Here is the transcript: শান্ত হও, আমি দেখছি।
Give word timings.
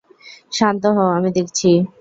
শান্ত 0.51 0.83
হও, 0.95 1.09
আমি 1.17 1.29
দেখছি। 1.31 1.69